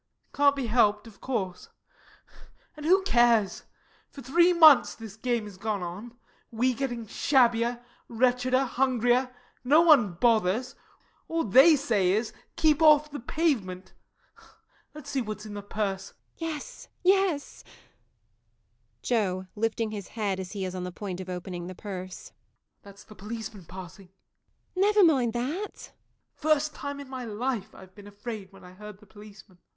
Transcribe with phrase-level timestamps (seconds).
[0.33, 1.69] Can't be helped, of course.
[2.75, 3.65] And who cares?
[4.09, 6.17] For three months this game has gone on
[6.49, 9.29] we getting shabbier, wretcheder, hungrier
[9.63, 10.73] no one bothers
[11.27, 13.93] all they say is "keep off the pavement."
[14.95, 16.15] Let's see what's in the purse.
[16.39, 16.53] MARY.
[16.53, 17.63] [Eagerly.] Yes, yes!
[19.03, 19.45] JOE.
[19.55, 22.31] [Lifting his head as he is on the point of opening the purse.]
[22.81, 24.07] That's the policeman passing.
[24.75, 24.87] MARY.
[24.93, 25.53] [Impatiently.] Never mind that JOE.
[25.61, 28.73] [Turning to the purse again.] First time in my life I've been afraid when I
[28.73, 29.59] heard the policeman.